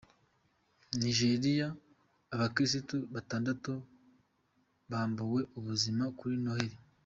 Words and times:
Nigeriya 1.01 1.67
Abakirisitu 2.33 2.95
batandatu 3.13 3.71
bambuwe 4.91 5.41
ubuzima 5.57 6.03
kuri 6.19 6.35
Noheli 6.43 6.77